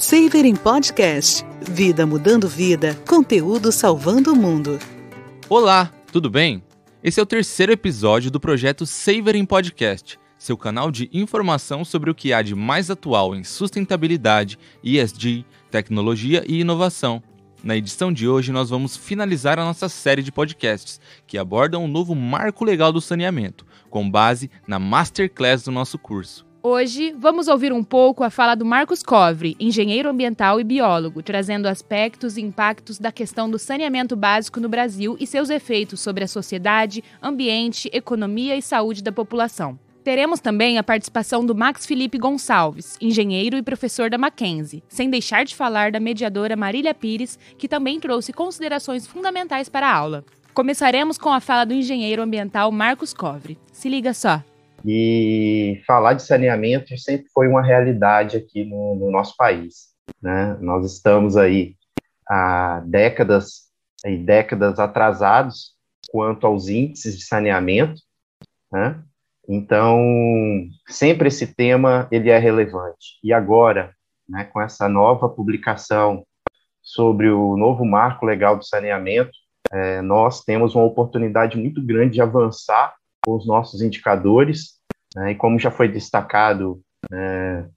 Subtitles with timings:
[0.00, 1.44] Saver em Podcast.
[1.60, 4.78] Vida mudando vida, conteúdo salvando o mundo.
[5.46, 6.64] Olá, tudo bem?
[7.04, 12.08] Esse é o terceiro episódio do projeto Saver em Podcast, seu canal de informação sobre
[12.10, 17.22] o que há de mais atual em sustentabilidade, ESG, tecnologia e inovação.
[17.62, 21.84] Na edição de hoje, nós vamos finalizar a nossa série de podcasts que abordam o
[21.84, 26.48] um novo marco legal do saneamento, com base na masterclass do nosso curso.
[26.62, 31.64] Hoje, vamos ouvir um pouco a fala do Marcos Covre, engenheiro ambiental e biólogo, trazendo
[31.64, 36.28] aspectos e impactos da questão do saneamento básico no Brasil e seus efeitos sobre a
[36.28, 39.78] sociedade, ambiente, economia e saúde da população.
[40.04, 45.46] Teremos também a participação do Max Felipe Gonçalves, engenheiro e professor da Mackenzie, sem deixar
[45.46, 50.26] de falar da mediadora Marília Pires, que também trouxe considerações fundamentais para a aula.
[50.52, 53.56] Começaremos com a fala do engenheiro ambiental Marcos Covre.
[53.72, 54.42] Se liga só!
[54.84, 59.90] E falar de saneamento sempre foi uma realidade aqui no, no nosso país.
[60.20, 60.56] Né?
[60.60, 61.76] Nós estamos aí
[62.28, 63.70] há décadas
[64.04, 65.74] e décadas atrasados
[66.10, 68.00] quanto aos índices de saneamento,
[68.72, 69.02] né?
[69.48, 69.98] Então,
[70.88, 73.18] sempre esse tema ele é relevante.
[73.22, 73.92] E agora,
[74.28, 76.24] né, com essa nova publicação
[76.80, 79.32] sobre o novo marco legal do saneamento,
[79.72, 84.80] é, nós temos uma oportunidade muito grande de avançar com os nossos indicadores,
[85.14, 87.68] né, e como já foi destacado né,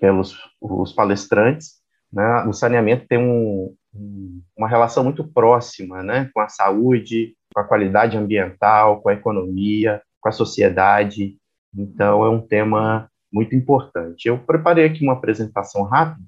[0.00, 1.80] pelos os palestrantes,
[2.12, 7.60] né, o saneamento tem um, um, uma relação muito próxima né, com a saúde, com
[7.60, 11.36] a qualidade ambiental, com a economia, com a sociedade.
[11.74, 14.28] Então, é um tema muito importante.
[14.28, 16.22] Eu preparei aqui uma apresentação rápida.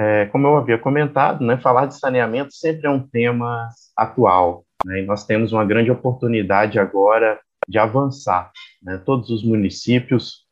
[0.00, 4.64] É, como eu havia comentado, né, falar de saneamento sempre é um tema atual.
[4.82, 5.02] Né?
[5.02, 8.50] E nós temos uma grande oportunidade agora de avançar.
[8.82, 8.96] Né?
[9.04, 10.46] Todos os municípios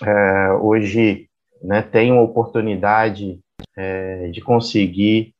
[0.00, 1.28] é, hoje
[1.60, 3.40] né, têm uma oportunidade
[3.76, 5.34] é, de conseguir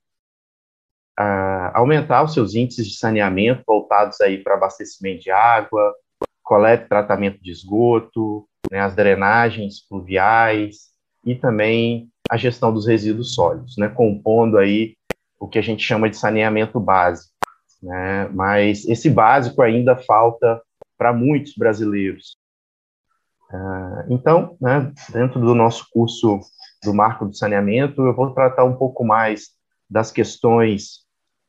[1.16, 5.94] a, aumentar os seus índices de saneamento voltados aí para abastecimento de água,
[6.42, 10.90] coleta e tratamento de esgoto, né, as drenagens pluviais
[11.24, 14.94] e também a gestão dos resíduos sólidos, né, compondo aí
[15.38, 17.30] o que a gente chama de saneamento básico
[17.82, 18.28] né?
[18.28, 20.60] Mas esse básico ainda falta
[20.98, 22.36] para muitos brasileiros.
[23.52, 26.38] Uh, então, né, dentro do nosso curso
[26.84, 29.48] do Marco do Saneamento, eu vou tratar um pouco mais
[29.88, 31.00] das questões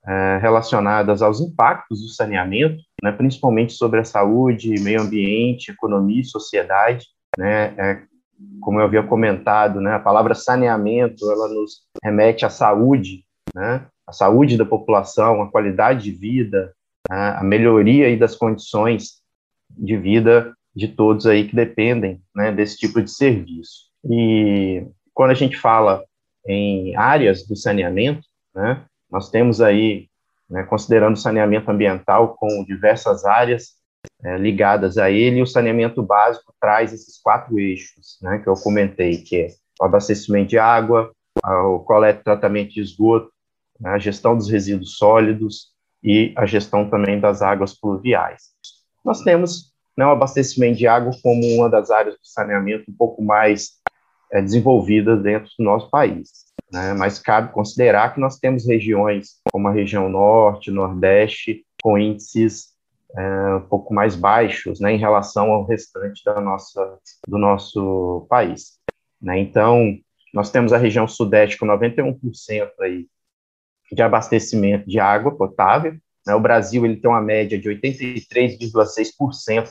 [0.06, 6.26] uh, relacionadas aos impactos do saneamento, né, principalmente sobre a saúde, meio ambiente, economia e
[6.26, 7.06] sociedade.
[7.38, 8.04] Né, é,
[8.62, 13.26] como eu havia comentado, né, a palavra saneamento ela nos remete à saúde,
[13.56, 16.74] né, a saúde da população, a qualidade de vida,
[17.10, 19.22] né, a melhoria das condições
[19.70, 23.90] de vida de todos aí que dependem né, desse tipo de serviço.
[24.06, 26.04] E quando a gente fala
[26.48, 28.22] em áreas do saneamento,
[28.56, 30.08] né, nós temos aí,
[30.50, 33.81] né, considerando o saneamento ambiental com diversas áreas
[34.24, 38.54] é, ligadas a ele, e o saneamento básico traz esses quatro eixos né, que eu
[38.54, 39.48] comentei, que é
[39.82, 41.12] o abastecimento de água,
[41.44, 43.32] o coleta e tratamento de esgoto,
[43.80, 45.72] né, a gestão dos resíduos sólidos
[46.04, 48.44] e a gestão também das águas pluviais.
[49.04, 53.24] Nós temos né, o abastecimento de água como uma das áreas do saneamento um pouco
[53.24, 53.72] mais
[54.32, 56.52] é, desenvolvidas dentro do nosso país.
[56.72, 62.71] Né, mas cabe considerar que nós temos regiões como a região norte, nordeste, com índices
[63.16, 68.80] é, um pouco mais baixos né, em relação ao restante da nossa, do nosso país.
[69.22, 69.40] Né?
[69.40, 69.98] Então,
[70.34, 73.08] nós temos a região sudeste com 91% aí
[73.92, 75.98] de abastecimento de água potável.
[76.26, 76.34] Né?
[76.34, 79.70] O Brasil ele tem uma média de 83,6%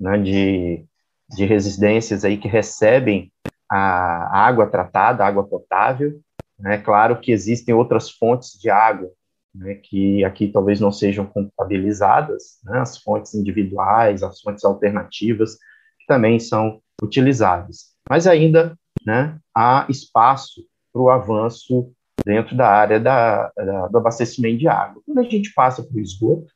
[0.00, 0.84] né, de,
[1.28, 3.32] de residências aí que recebem
[3.70, 6.20] a água tratada, água potável.
[6.64, 9.08] É claro que existem outras fontes de água
[9.54, 15.54] né, que aqui talvez não sejam contabilizadas, né, as fontes individuais, as fontes alternativas,
[15.98, 17.94] que também são utilizáveis.
[18.08, 21.92] Mas ainda né, há espaço para o avanço
[22.24, 25.02] dentro da área da, da, do abastecimento de água.
[25.06, 26.52] Quando a gente passa para o esgoto,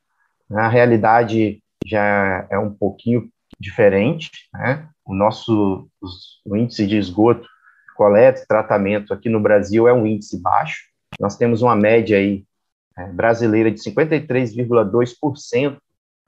[0.48, 4.30] né, a realidade já é um pouquinho diferente.
[4.52, 4.88] Né?
[5.04, 7.46] O nosso os, o índice de esgoto,
[7.96, 10.82] coleta e tratamento aqui no Brasil é um índice baixo.
[11.20, 12.44] Nós temos uma média aí
[13.12, 15.78] brasileira de 53,2%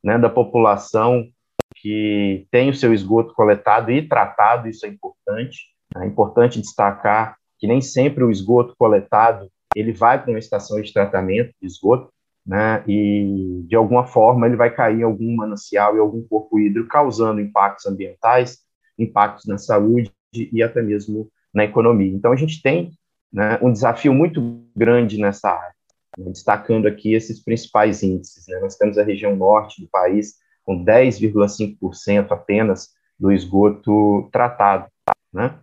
[0.03, 1.29] né, da população
[1.77, 5.59] que tem o seu esgoto coletado e tratado, isso é importante.
[5.97, 10.93] É importante destacar que nem sempre o esgoto coletado ele vai para uma estação de
[10.93, 12.11] tratamento de esgoto,
[12.47, 16.89] né, e de alguma forma ele vai cair em algum manancial e algum corpo hídrico,
[16.89, 18.59] causando impactos ambientais,
[18.99, 22.13] impactos na saúde e até mesmo na economia.
[22.13, 22.93] Então, a gente tem
[23.33, 25.76] né, um desafio muito grande nessa área, né,
[26.17, 28.47] destacando aqui esses principais índices.
[28.49, 28.59] Né?
[28.61, 34.87] Nós temos a região norte do país com 10,5% apenas do esgoto tratado.
[35.33, 35.59] Né?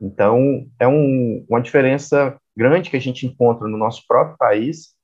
[0.00, 4.94] Então, é um, uma diferença grande que a gente encontra no nosso próprio país,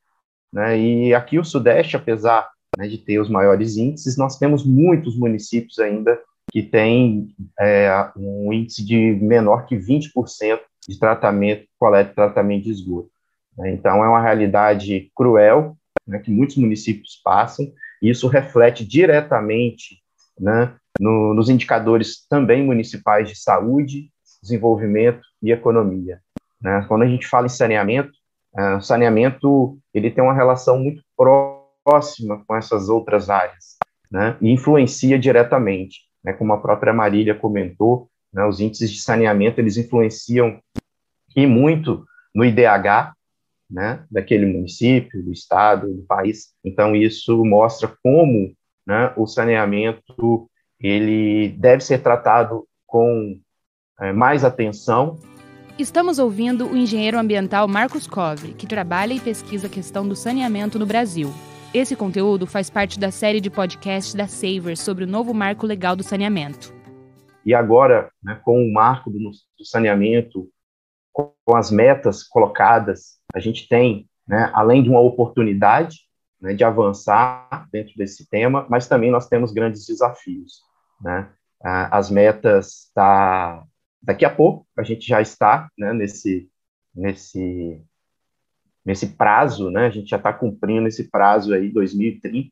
[0.53, 0.79] né?
[0.79, 5.79] e aqui o Sudeste, apesar né, de ter os maiores índices, nós temos muitos municípios
[5.79, 6.19] ainda
[6.51, 7.29] que têm
[7.59, 13.12] é, um índice de menor que 20% de tratamento, coleta e tratamento de esgoto.
[13.57, 13.73] Né?
[13.73, 15.77] Então, é uma realidade cruel
[16.07, 20.03] né, que muitos municípios passam, e isso reflete diretamente
[20.39, 24.11] né, no, nos indicadores também municipais de saúde,
[24.43, 26.21] desenvolvimento e economia.
[26.61, 26.85] Né?
[26.89, 28.13] Quando a gente fala em saneamento,
[28.59, 33.77] uh, saneamento ele tem uma relação muito próxima com essas outras áreas,
[34.11, 34.37] né?
[34.41, 36.33] e influencia diretamente, né?
[36.33, 38.45] como a própria Marília comentou, né?
[38.45, 40.61] os índices de saneamento eles influenciam
[41.37, 43.13] e muito no IDH,
[43.73, 46.53] né, daquele município, do estado, do país.
[46.63, 48.55] Então isso mostra como
[48.87, 50.49] né, o saneamento
[50.79, 53.39] ele deve ser tratado com
[54.01, 55.19] é, mais atenção.
[55.79, 60.79] Estamos ouvindo o engenheiro ambiental Marcos Covre, que trabalha e pesquisa a questão do saneamento
[60.79, 61.33] no Brasil.
[61.73, 65.97] Esse conteúdo faz parte da série de podcasts da Saver sobre o novo marco legal
[65.97, 66.75] do saneamento.
[67.47, 70.49] E agora, né, com o marco do, do saneamento,
[71.13, 76.01] com as metas colocadas, a gente tem, né, além de uma oportunidade
[76.41, 80.63] né, de avançar dentro desse tema, mas também nós temos grandes desafios.
[81.01, 81.31] Né?
[81.61, 83.65] As metas da
[84.03, 86.51] daqui a pouco a gente já está né, nesse
[86.93, 87.81] nesse
[88.85, 89.87] nesse prazo, né?
[89.87, 92.51] A gente já está cumprindo esse prazo aí 2030,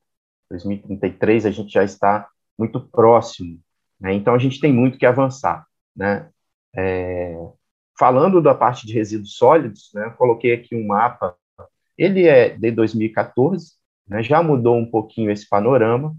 [0.49, 3.59] 2033 a gente já está muito próximo.
[4.01, 4.15] Né?
[4.15, 6.31] Então a gente tem muito que avançar, né?
[6.77, 7.37] É,
[8.01, 10.09] falando da parte de resíduos sólidos, né?
[10.17, 11.37] Coloquei aqui um mapa.
[11.99, 13.73] Ele é de 2014,
[14.09, 14.23] né?
[14.23, 16.17] Já mudou um pouquinho esse panorama,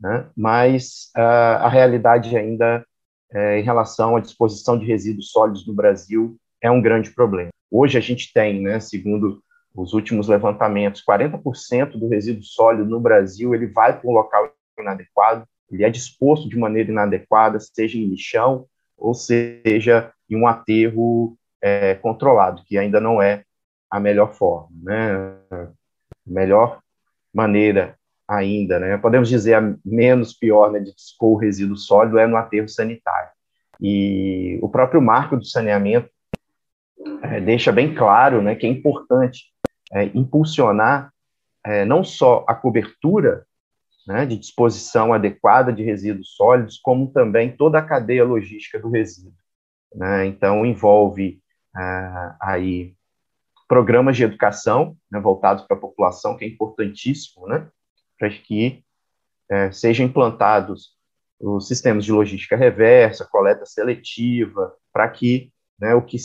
[0.00, 0.28] né?
[0.36, 2.86] Mas uh, a realidade ainda
[3.32, 7.50] é, em relação à disposição de resíduos sólidos no Brasil é um grande problema.
[7.68, 9.42] Hoje a gente tem, né, segundo
[9.74, 15.44] os últimos levantamentos, 40% do resíduo sólido no Brasil ele vai para um local inadequado,
[15.68, 18.66] ele é disposto de maneira inadequada, seja em lixão
[18.96, 23.44] ou seja em um aterro é, controlado, que ainda não é
[23.90, 25.36] a melhor forma, né?
[25.50, 25.68] A
[26.26, 26.80] melhor
[27.32, 27.96] maneira
[28.26, 28.96] ainda, né?
[28.98, 33.30] Podemos dizer a menos pior, né, de dispor o resíduo sólido é no aterro sanitário.
[33.80, 36.08] E o próprio marco do saneamento
[37.22, 39.44] é, deixa bem claro, né, que é importante
[39.92, 41.12] é, impulsionar
[41.64, 43.46] é, não só a cobertura
[44.06, 49.32] né, de disposição adequada de resíduos sólidos, como também toda a cadeia logística do resíduo.
[49.94, 50.26] Né?
[50.26, 51.40] Então envolve
[51.74, 52.94] ah, aí
[53.68, 57.68] programas de educação né, voltados para a população, que é importantíssimo, né?
[58.18, 58.84] para que
[59.50, 60.94] é, sejam implantados
[61.40, 66.16] os sistemas de logística reversa, coleta seletiva, para que né, o que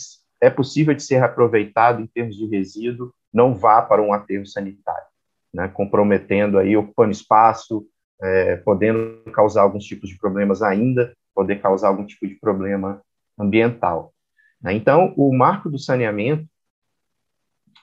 [0.41, 5.07] é possível de ser aproveitado em termos de resíduo não vá para um aterro sanitário,
[5.53, 7.85] né, comprometendo aí, ocupando espaço,
[8.21, 13.01] é, podendo causar alguns tipos de problemas ainda, poder causar algum tipo de problema
[13.39, 14.13] ambiental.
[14.61, 14.73] Né.
[14.73, 16.47] Então, o marco do saneamento,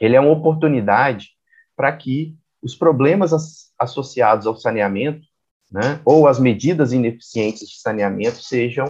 [0.00, 1.30] ele é uma oportunidade
[1.74, 3.32] para que os problemas
[3.78, 5.26] associados ao saneamento,
[5.70, 8.86] né, ou as medidas ineficientes de saneamento sejam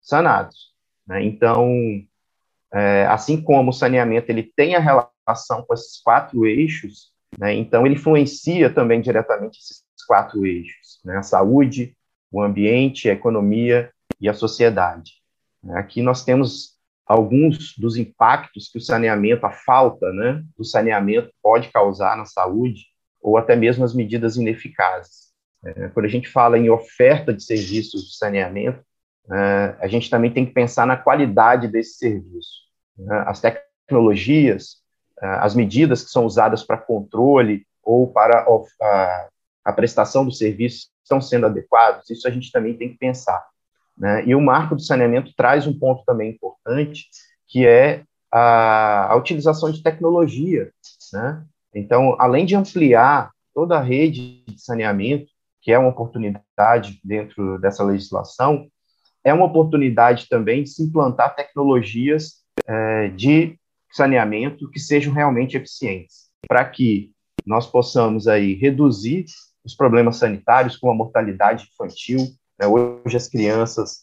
[0.00, 0.72] sanados.
[1.06, 1.24] Né?
[1.24, 1.70] Então,
[2.72, 7.86] é, assim como o saneamento ele tem a relação com esses quatro eixos, né, então
[7.86, 11.96] ele influencia também diretamente esses quatro eixos, né, a saúde,
[12.30, 13.90] o ambiente, a economia
[14.20, 15.21] e a sociedade.
[15.70, 16.72] Aqui nós temos
[17.06, 22.86] alguns dos impactos que o saneamento, a falta né, do saneamento pode causar na saúde,
[23.20, 25.32] ou até mesmo as medidas ineficazes.
[25.64, 28.82] É, quando a gente fala em oferta de serviços de saneamento,
[29.30, 32.62] é, a gente também tem que pensar na qualidade desse serviço.
[32.98, 33.24] Né?
[33.26, 34.82] As tecnologias,
[35.20, 38.44] é, as medidas que são usadas para controle ou para
[39.64, 43.44] a, prestação do serviço estão sendo adequados, isso a gente também tem que pensar.
[43.96, 44.24] Né?
[44.26, 47.06] E o marco do saneamento traz um ponto também importante,
[47.46, 50.70] que é a, a utilização de tecnologia.
[51.12, 51.44] Né?
[51.74, 55.30] Então, além de ampliar toda a rede de saneamento,
[55.60, 58.66] que é uma oportunidade dentro dessa legislação,
[59.24, 63.56] é uma oportunidade também de se implantar tecnologias é, de
[63.92, 67.12] saneamento que sejam realmente eficientes, para que
[67.46, 69.26] nós possamos aí reduzir
[69.64, 72.18] os problemas sanitários, como a mortalidade infantil.
[72.62, 72.66] Né?
[72.68, 74.02] Hoje as crianças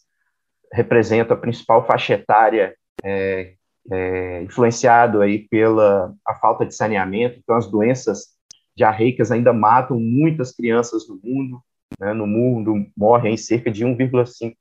[0.73, 3.53] representam a principal faixa etária é,
[3.89, 8.37] é, influenciado aí pela a falta de saneamento, então as doenças
[8.75, 11.61] diarreicas ainda matam muitas crianças no mundo,
[11.99, 14.55] né, no mundo morrem cerca de 1,5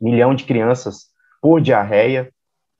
[0.00, 1.10] milhão de crianças
[1.40, 2.32] por diarreia,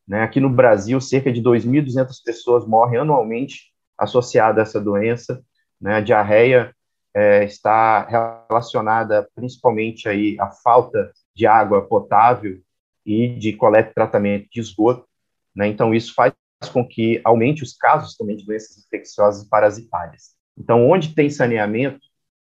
[0.09, 5.43] né, aqui no Brasil cerca de 2.200 pessoas morrem anualmente associadas a essa doença,
[5.81, 6.75] né, a diarreia
[7.17, 12.61] é, está relacionada principalmente aí à falta de água potável
[13.07, 15.07] e de coleta e tratamento de esgoto,
[15.55, 15.67] né?
[15.67, 16.35] Então, isso faz
[16.71, 20.35] com que aumente os casos também de doenças infecciosas e parasitárias.
[20.59, 22.01] Então, onde tem saneamento,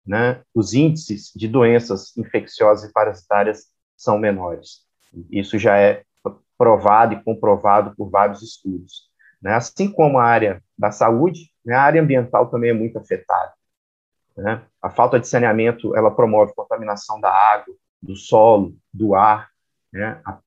[0.05, 4.81] né, os índices de doenças infecciosas e parasitárias são menores.
[5.31, 6.03] Isso já é
[6.57, 9.09] provado e comprovado por vários estudos.
[9.41, 9.53] Né?
[9.53, 13.56] Assim como a área da saúde, né, a área ambiental também é muito afetada.
[14.37, 14.61] Né?
[14.81, 19.49] A falta de saneamento ela promove contaminação da água, do solo, do ar,
[19.91, 20.21] né?
[20.23, 20.37] a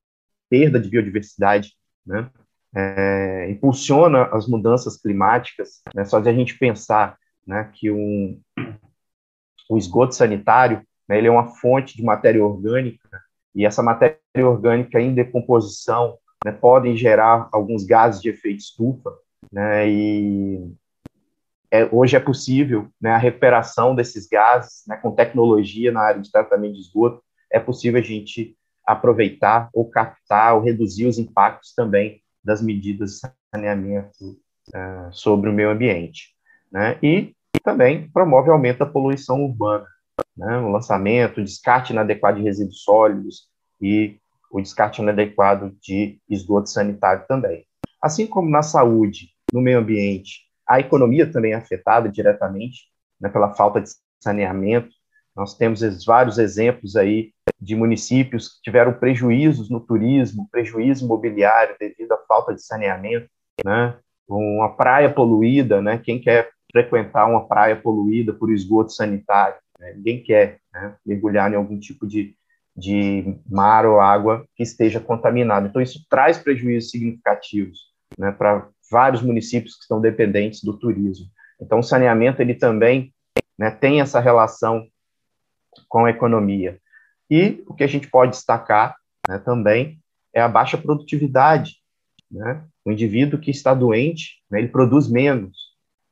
[0.49, 1.73] perda de biodiversidade,
[2.05, 2.29] né?
[2.73, 5.81] é, impulsiona as mudanças climáticas.
[5.93, 6.05] Né?
[6.05, 8.39] Só de a gente pensar né, que um,
[9.69, 13.21] o esgoto sanitário né, ele é uma fonte de matéria orgânica
[13.53, 19.11] e essa matéria orgânica em decomposição né, podem gerar alguns gases de efeito estufa,
[19.85, 20.71] e
[21.71, 26.29] é, hoje é possível né, a recuperação desses gases né, com tecnologia na área de
[26.29, 32.21] tratamento de esgoto, é possível a gente aproveitar ou captar ou reduzir os impactos também
[32.43, 34.37] das medidas de saneamento
[34.69, 36.35] uh, sobre o meio ambiente.
[36.69, 36.97] Né?
[37.01, 39.87] E também promove o aumento da poluição urbana,
[40.35, 40.57] né?
[40.57, 43.47] o lançamento, o descarte inadequado de resíduos sólidos
[43.79, 44.17] e
[44.51, 47.65] o descarte inadequado de esgoto sanitário também.
[48.01, 52.87] Assim como na saúde, no meio ambiente, a economia também é afetada diretamente
[53.19, 53.89] né, pela falta de
[54.21, 54.89] saneamento.
[55.35, 62.11] Nós temos vários exemplos aí de municípios que tiveram prejuízos no turismo, prejuízo imobiliário devido
[62.11, 63.29] à falta de saneamento,
[63.63, 63.97] né?
[64.27, 65.97] Uma praia poluída, né?
[65.97, 69.57] Quem quer frequentar uma praia poluída por esgoto sanitário?
[69.79, 69.93] Né?
[69.95, 70.95] Ninguém quer né?
[71.05, 72.35] mergulhar em algum tipo de,
[72.75, 75.67] de mar ou água que esteja contaminado.
[75.67, 81.27] Então, isso traz prejuízos significativos né, para vários municípios que estão dependentes do turismo.
[81.59, 83.13] Então, o saneamento ele também
[83.57, 84.85] né, tem essa relação
[85.87, 86.79] com a economia.
[87.29, 88.95] E o que a gente pode destacar
[89.27, 89.99] né, também
[90.33, 91.75] é a baixa produtividade.
[92.29, 92.63] Né?
[92.83, 95.57] O indivíduo que está doente, né, ele produz menos.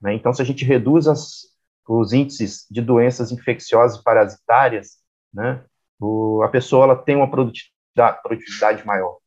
[0.02, 0.14] Né?
[0.14, 1.42] Então, se a gente reduz as,
[1.88, 5.00] os índices de doenças infecciosas e parasitárias,
[5.34, 5.62] né,
[6.00, 9.18] o, a pessoa ela tem uma produtividade, produtividade maior.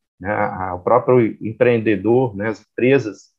[0.75, 3.32] O próprio empreendedor, as empresas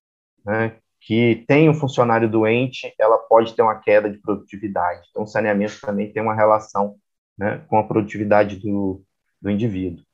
[0.45, 5.07] né, que tem um funcionário doente, ela pode ter uma queda de produtividade.
[5.11, 6.97] Então, o saneamento também tem uma relação
[7.37, 9.03] né, com a produtividade do,
[9.41, 10.05] do indivíduo.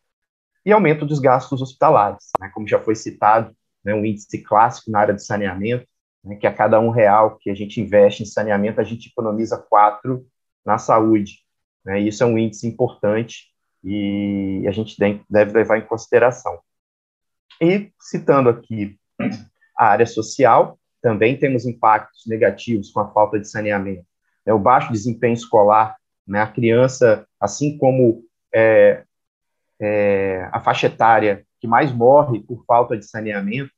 [0.64, 5.00] E aumento dos gastos hospitalares, né, como já foi citado, né, um índice clássico na
[5.00, 5.86] área de saneamento,
[6.24, 9.56] né, que a cada um real que a gente investe em saneamento, a gente economiza
[9.56, 10.26] quatro
[10.64, 11.38] na saúde.
[11.84, 13.46] Né, isso é um índice importante
[13.82, 14.96] e a gente
[15.28, 16.58] deve levar em consideração.
[17.60, 18.99] E, citando aqui
[19.80, 24.04] a área social, também temos impactos negativos com a falta de saneamento.
[24.44, 25.96] É, o baixo desempenho escolar
[26.30, 26.40] né?
[26.40, 28.22] A criança, assim como
[28.54, 29.04] é,
[29.80, 33.72] é, a faixa etária que mais morre por falta de saneamento,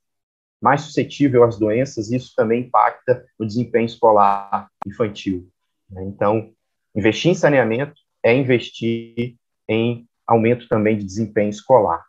[0.61, 5.49] mais suscetível às doenças, isso também impacta o desempenho escolar infantil.
[5.91, 6.05] Né?
[6.05, 6.53] Então,
[6.95, 12.05] investir em saneamento é investir em aumento também de desempenho escolar,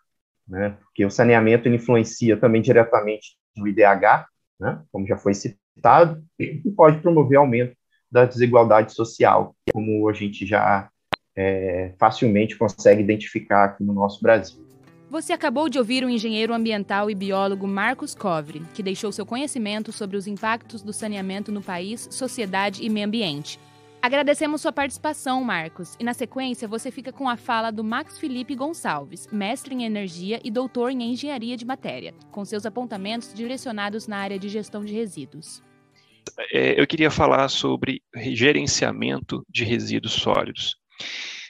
[0.46, 0.78] né?
[0.82, 4.26] porque o saneamento influencia também diretamente no IDH,
[4.60, 4.82] né?
[4.92, 7.76] como já foi citado, e pode promover aumento
[8.12, 10.90] da desigualdade social, como a gente já
[11.36, 14.64] é, facilmente consegue identificar aqui no nosso Brasil.
[15.10, 19.92] Você acabou de ouvir o engenheiro ambiental e biólogo Marcos Covre, que deixou seu conhecimento
[19.92, 23.60] sobre os impactos do saneamento no país, sociedade e meio ambiente.
[24.04, 28.54] Agradecemos sua participação, Marcos, e na sequência você fica com a fala do Max Felipe
[28.54, 34.18] Gonçalves, mestre em energia e doutor em engenharia de matéria, com seus apontamentos direcionados na
[34.18, 35.64] área de gestão de resíduos
[36.52, 40.76] é, eu queria falar sobre gerenciamento de resíduos sólidos.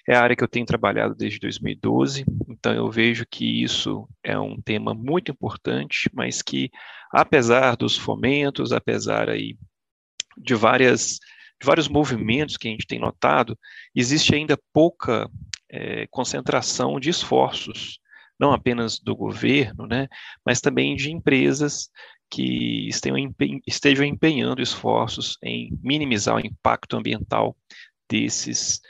[0.07, 4.37] É a área que eu tenho trabalhado desde 2012, então eu vejo que isso é
[4.37, 6.69] um tema muito importante, mas que,
[7.11, 9.57] apesar dos fomentos, apesar aí
[10.37, 11.19] de várias
[11.59, 13.57] de vários movimentos que a gente tem notado,
[13.95, 15.29] existe ainda pouca
[15.69, 17.99] é, concentração de esforços,
[18.39, 20.07] não apenas do governo, né,
[20.45, 21.89] mas também de empresas
[22.29, 22.89] que
[23.67, 27.55] estejam empenhando esforços em minimizar o impacto ambiental
[28.09, 28.81] desses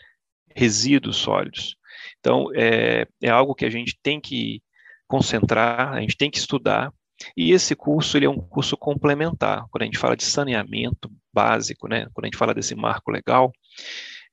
[0.55, 1.75] resíduos sólidos.
[2.19, 4.61] Então, é, é algo que a gente tem que
[5.07, 6.91] concentrar, a gente tem que estudar,
[7.35, 9.65] e esse curso ele é um curso complementar.
[9.69, 13.51] Quando a gente fala de saneamento básico, né, quando a gente fala desse marco legal,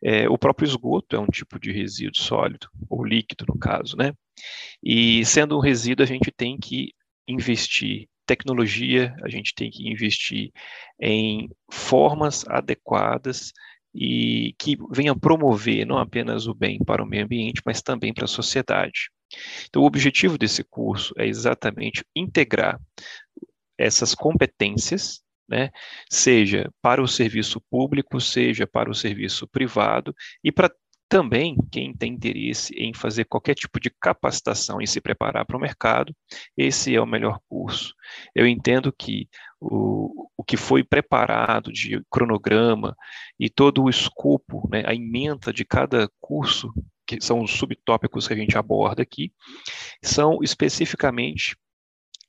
[0.03, 4.13] é, o próprio esgoto é um tipo de resíduo sólido, ou líquido no caso, né?
[4.83, 6.95] E sendo um resíduo, a gente tem que
[7.29, 10.53] investir tecnologia, a gente tem que investir
[11.01, 13.53] em formas adequadas
[13.95, 18.25] e que venham promover não apenas o bem para o meio ambiente, mas também para
[18.25, 19.11] a sociedade.
[19.69, 22.81] Então, o objetivo desse curso é exatamente integrar
[23.77, 25.71] essas competências, né,
[26.09, 30.15] seja para o serviço público, seja para o serviço privado,
[30.45, 30.71] e para
[31.11, 35.61] também, quem tem interesse em fazer qualquer tipo de capacitação e se preparar para o
[35.61, 36.15] mercado,
[36.57, 37.93] esse é o melhor curso.
[38.33, 39.29] Eu entendo que
[39.61, 42.97] o, o que foi preparado de cronograma
[43.41, 46.73] e todo o escopo, né, a emenda de cada curso,
[47.05, 49.33] que são os subtópicos que a gente aborda aqui,
[50.01, 51.57] são especificamente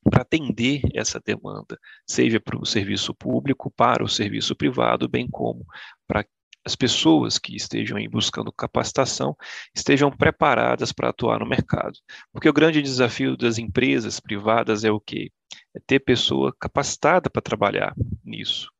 [0.09, 1.77] para atender essa demanda,
[2.07, 5.65] seja para o serviço público, para o serviço privado, bem como
[6.07, 6.25] para
[6.65, 9.35] as pessoas que estejam aí buscando capacitação
[9.75, 11.97] estejam preparadas para atuar no mercado.
[12.31, 15.31] Porque o grande desafio das empresas privadas é o quê?
[15.75, 18.71] É ter pessoa capacitada para trabalhar nisso.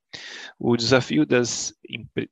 [0.59, 1.73] O desafio das,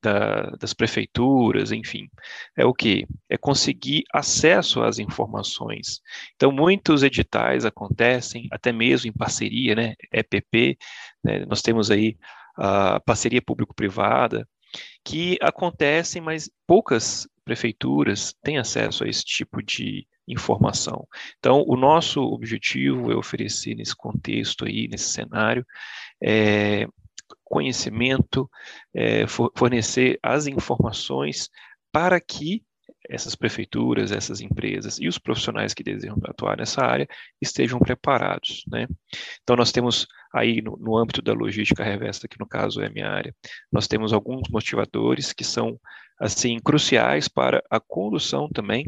[0.01, 2.09] da, das prefeituras, enfim,
[2.55, 3.07] é o que?
[3.29, 6.01] É conseguir acesso às informações.
[6.35, 9.95] Então, muitos editais acontecem, até mesmo em parceria, né?
[10.11, 10.77] EPP,
[11.23, 11.45] né?
[11.45, 12.17] nós temos aí
[12.55, 14.47] a parceria público-privada,
[15.03, 21.07] que acontecem, mas poucas prefeituras têm acesso a esse tipo de informação.
[21.39, 25.65] Então, o nosso objetivo é oferecer nesse contexto aí, nesse cenário,
[26.21, 26.87] é,
[27.43, 28.49] conhecimento,
[28.93, 31.49] é, fornecer as informações
[31.91, 32.63] para que
[33.07, 37.07] essas prefeituras, essas empresas e os profissionais que desejam atuar nessa área
[37.41, 38.63] estejam preparados.
[38.67, 38.87] Né?
[39.41, 42.89] Então, nós temos aí no, no, âmbito da logística reversa, que no caso é a
[42.89, 43.35] minha área,
[43.71, 45.79] nós temos alguns motivadores que são
[46.19, 48.85] assim cruciais para a condução também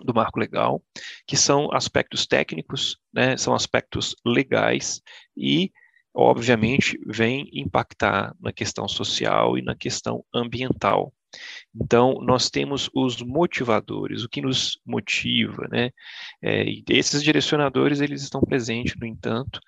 [0.00, 0.82] do marco legal,
[1.26, 5.02] que são aspectos técnicos, né, são aspectos legais
[5.36, 5.72] e
[6.14, 11.12] obviamente vem impactar na questão social e na questão ambiental.
[11.74, 15.90] Então, nós temos os motivadores, o que nos motiva, né?
[16.42, 19.60] É, esses direcionadores, eles estão presentes, no entanto,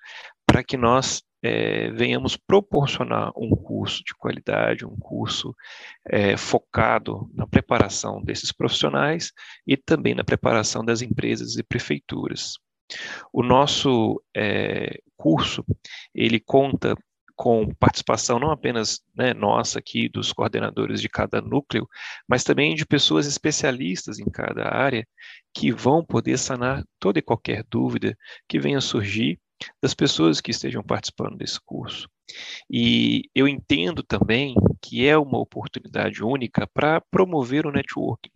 [0.45, 5.55] para que nós é, venhamos proporcionar um curso de qualidade, um curso
[6.07, 9.31] é, focado na preparação desses profissionais
[9.65, 12.53] e também na preparação das empresas e prefeituras.
[13.31, 15.65] O nosso é, curso,
[16.13, 16.95] ele conta
[17.35, 21.87] com participação não apenas né, nossa aqui, dos coordenadores de cada núcleo,
[22.27, 25.07] mas também de pessoas especialistas em cada área
[25.51, 28.15] que vão poder sanar toda e qualquer dúvida
[28.47, 29.39] que venha surgir
[29.81, 32.07] das pessoas que estejam participando desse curso.
[32.69, 38.29] E eu entendo também que é uma oportunidade única para promover o networking.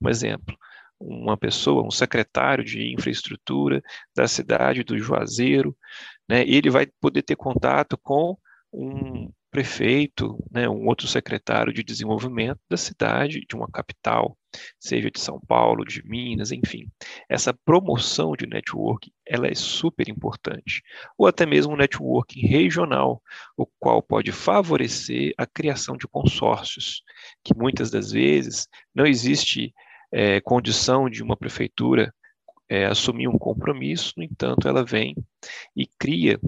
[0.00, 0.56] Um exemplo,
[1.00, 3.82] uma pessoa, um secretário de infraestrutura
[4.14, 5.76] da cidade do Juazeiro,
[6.28, 8.36] né, ele vai poder ter contato com
[8.72, 14.36] um prefeito, né, um outro secretário de desenvolvimento da cidade, de uma capital,
[14.78, 16.86] seja de São Paulo, de Minas, enfim.
[17.28, 20.82] Essa promoção de networking, ela é super importante.
[21.16, 23.22] Ou até mesmo um networking regional,
[23.56, 27.02] o qual pode favorecer a criação de consórcios,
[27.42, 29.72] que muitas das vezes não existe
[30.12, 32.12] é, condição de uma prefeitura
[32.68, 35.16] é, assumir um compromisso, no entanto, ela vem
[35.74, 36.38] e cria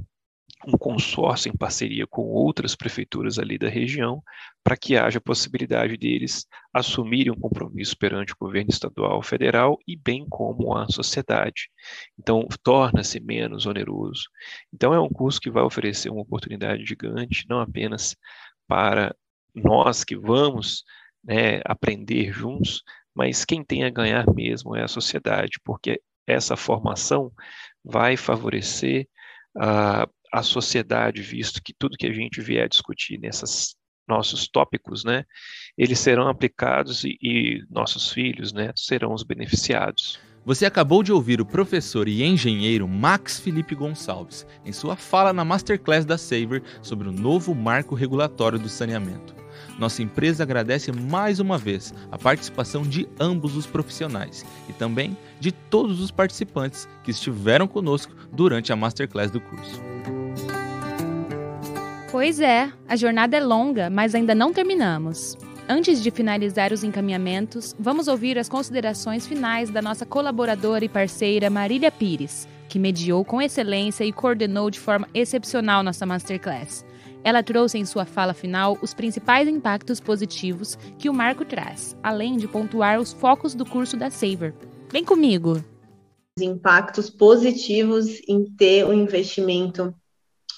[0.66, 4.22] um consórcio em parceria com outras prefeituras ali da região,
[4.62, 10.26] para que haja possibilidade deles assumirem um compromisso perante o governo estadual, federal e bem
[10.28, 11.70] como a sociedade.
[12.18, 14.24] Então, torna-se menos oneroso.
[14.72, 18.14] Então, é um curso que vai oferecer uma oportunidade gigante, não apenas
[18.68, 19.14] para
[19.54, 20.84] nós que vamos
[21.24, 22.82] né, aprender juntos,
[23.14, 27.32] mas quem tem a ganhar mesmo é a sociedade, porque essa formação
[27.84, 29.08] vai favorecer
[29.56, 33.74] a, a sociedade, visto que tudo que a gente vier discutir nesses
[34.06, 35.24] nossos tópicos, né,
[35.78, 40.18] eles serão aplicados e, e nossos filhos, né, serão os beneficiados.
[40.44, 45.44] Você acabou de ouvir o professor e engenheiro Max Felipe Gonçalves em sua fala na
[45.44, 49.39] Masterclass da Saver sobre o novo marco regulatório do saneamento.
[49.80, 55.50] Nossa empresa agradece mais uma vez a participação de ambos os profissionais e também de
[55.50, 59.80] todos os participantes que estiveram conosco durante a Masterclass do curso.
[62.12, 65.38] Pois é, a jornada é longa, mas ainda não terminamos.
[65.66, 71.48] Antes de finalizar os encaminhamentos, vamos ouvir as considerações finais da nossa colaboradora e parceira
[71.48, 76.84] Marília Pires, que mediou com excelência e coordenou de forma excepcional nossa masterclass.
[77.22, 82.36] Ela trouxe em sua fala final os principais impactos positivos que o marco traz, além
[82.36, 84.54] de pontuar os focos do curso da Saver.
[84.90, 85.62] Vem comigo!
[86.38, 89.94] Os impactos positivos em ter um investimento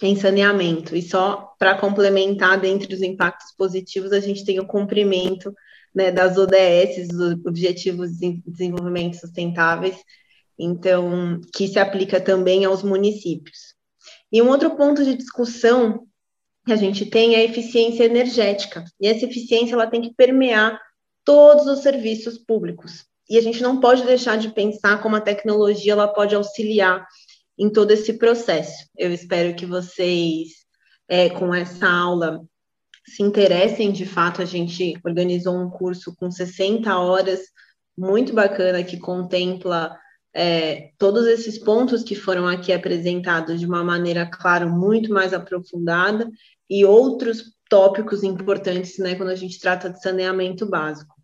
[0.00, 0.94] em saneamento.
[0.96, 5.52] E só para complementar, dentre os impactos positivos, a gente tem o cumprimento
[5.94, 9.96] né, das ODS, dos Objetivos de Desenvolvimento Sustentáveis,
[10.58, 13.74] então, que se aplica também aos municípios.
[14.30, 16.06] E um outro ponto de discussão
[16.64, 18.84] que a gente tem é a eficiência energética.
[19.00, 20.80] E essa eficiência ela tem que permear
[21.24, 23.04] todos os serviços públicos.
[23.28, 27.06] E a gente não pode deixar de pensar como a tecnologia ela pode auxiliar
[27.58, 28.86] em todo esse processo.
[28.96, 30.48] Eu espero que vocês,
[31.08, 32.42] é, com essa aula,
[33.06, 33.92] se interessem.
[33.92, 37.40] De fato, a gente organizou um curso com 60 horas,
[37.96, 39.96] muito bacana, que contempla
[40.34, 46.30] é, todos esses pontos que foram aqui apresentados de uma maneira, claro, muito mais aprofundada
[46.68, 51.14] e outros tópicos importantes, né, quando a gente trata de saneamento básico.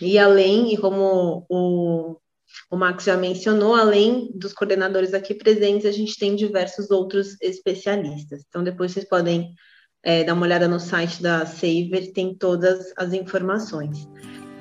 [0.00, 2.16] E além, e como o
[2.70, 8.42] o Max já mencionou, além dos coordenadores aqui presentes, a gente tem diversos outros especialistas.
[8.48, 9.54] Então, depois vocês podem
[10.02, 14.08] é, dar uma olhada no site da Saver, tem todas as informações.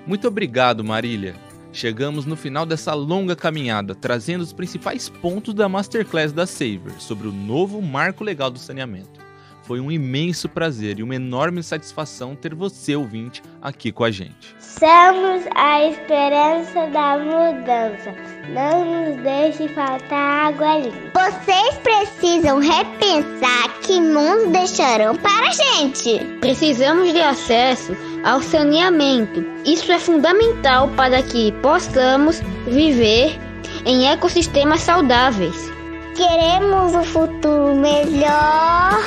[0.05, 1.35] Muito obrigado, Marília.
[1.71, 7.27] Chegamos no final dessa longa caminhada, trazendo os principais pontos da Masterclass da Saver sobre
[7.27, 9.26] o novo marco legal do saneamento.
[9.67, 14.55] Foi um imenso prazer e uma enorme satisfação ter você, ouvinte, aqui com a gente.
[14.61, 18.15] Somos a esperança da mudança.
[18.53, 21.19] Não nos deixe faltar água limpa.
[21.19, 26.23] Vocês precisam repensar que mundo deixarão para a gente.
[26.39, 27.91] Precisamos de acesso
[28.23, 29.43] ao saneamento.
[29.65, 33.37] Isso é fundamental para que possamos viver
[33.85, 35.69] em ecossistemas saudáveis.
[36.15, 38.97] Queremos um futuro melhor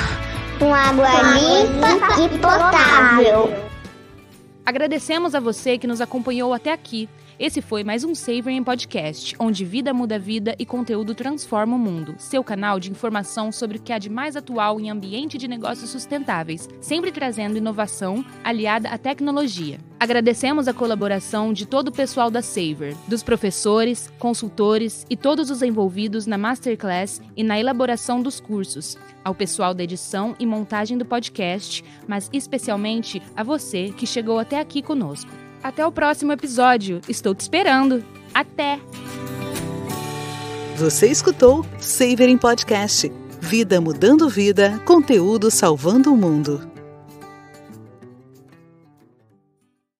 [0.61, 3.51] com água limpa e potável.
[4.63, 7.09] Agradecemos a você que nos acompanhou até aqui.
[7.39, 12.15] Esse foi mais um Savering Podcast, onde vida muda vida e conteúdo transforma o mundo.
[12.17, 15.89] Seu canal de informação sobre o que há de mais atual em ambiente de negócios
[15.89, 19.79] sustentáveis, sempre trazendo inovação aliada à tecnologia.
[19.99, 25.61] Agradecemos a colaboração de todo o pessoal da Saver, dos professores, consultores e todos os
[25.61, 31.05] envolvidos na Masterclass e na elaboração dos cursos, ao pessoal da edição e montagem do
[31.05, 35.40] podcast, mas especialmente a você que chegou até aqui conosco.
[35.63, 37.01] Até o próximo episódio.
[37.07, 38.03] Estou te esperando.
[38.33, 38.79] Até!
[40.77, 43.11] Você escutou Savering Podcast.
[43.39, 46.70] Vida mudando vida, conteúdo salvando o mundo.